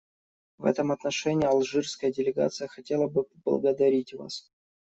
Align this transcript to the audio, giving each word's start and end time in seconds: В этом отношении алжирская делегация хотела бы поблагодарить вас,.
В 0.57 0.65
этом 0.65 0.91
отношении 0.91 1.45
алжирская 1.45 2.11
делегация 2.11 2.67
хотела 2.67 3.05
бы 3.07 3.25
поблагодарить 3.43 4.15
вас,. 4.15 4.49